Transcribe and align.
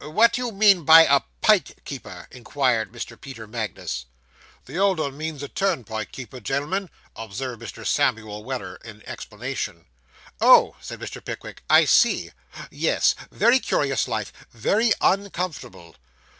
'What 0.00 0.34
do 0.34 0.46
you 0.46 0.52
mean 0.52 0.84
by 0.84 1.06
a 1.06 1.22
pike 1.40 1.82
keeper?' 1.84 2.28
inquired 2.30 2.92
Mr. 2.92 3.20
Peter 3.20 3.48
Magnus. 3.48 4.06
'The 4.66 4.78
old 4.78 5.00
'un 5.00 5.16
means 5.18 5.42
a 5.42 5.48
turnpike 5.48 6.12
keeper, 6.12 6.38
gen'l'm'n,' 6.38 6.88
observed 7.16 7.60
Mr. 7.60 7.84
Samuel 7.84 8.44
Weller, 8.44 8.76
in 8.84 9.02
explanation. 9.08 9.86
'Oh,' 10.40 10.76
said 10.80 11.00
Mr. 11.00 11.18
Pickwick, 11.24 11.64
'I 11.68 11.86
see. 11.86 12.30
Yes; 12.70 13.16
very 13.32 13.58
curious 13.58 14.06
life. 14.06 14.32
Very 14.52 14.92
uncomfortable. 15.00 15.96